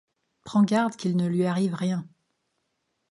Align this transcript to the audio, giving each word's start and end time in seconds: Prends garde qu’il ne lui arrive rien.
Prends 0.45 0.63
garde 0.63 0.95
qu’il 0.95 1.15
ne 1.15 1.27
lui 1.27 1.45
arrive 1.45 1.75
rien. 1.75 2.07